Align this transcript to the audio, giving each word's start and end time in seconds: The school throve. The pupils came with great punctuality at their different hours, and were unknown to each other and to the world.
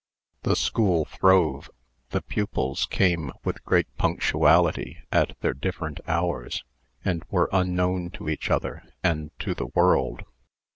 The 0.41 0.55
school 0.55 1.05
throve. 1.05 1.69
The 2.09 2.23
pupils 2.23 2.87
came 2.87 3.31
with 3.43 3.63
great 3.63 3.85
punctuality 3.97 4.97
at 5.11 5.39
their 5.41 5.53
different 5.53 5.99
hours, 6.07 6.63
and 7.05 7.23
were 7.29 7.51
unknown 7.53 8.09
to 8.17 8.27
each 8.27 8.49
other 8.49 8.81
and 9.03 9.29
to 9.37 9.53
the 9.53 9.67
world. 9.67 10.25